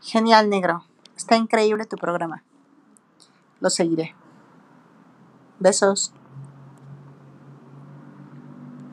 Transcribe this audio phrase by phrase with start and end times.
[0.00, 0.84] Genial, negro.
[1.16, 2.44] Está increíble tu programa.
[3.60, 4.14] Lo seguiré.
[5.58, 6.12] Besos.